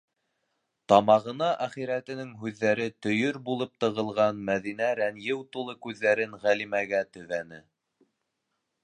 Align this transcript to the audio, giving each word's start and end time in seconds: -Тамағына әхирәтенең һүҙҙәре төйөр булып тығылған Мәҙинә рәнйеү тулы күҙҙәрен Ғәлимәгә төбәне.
-Тамағына 0.91 1.49
әхирәтенең 1.65 2.31
һүҙҙәре 2.45 2.87
төйөр 3.07 3.37
булып 3.51 3.75
тығылған 3.85 4.41
Мәҙинә 4.49 4.87
рәнйеү 5.01 5.37
тулы 5.57 5.77
күҙҙәрен 5.87 6.35
Ғәлимәгә 6.47 7.03
төбәне. 7.19 7.61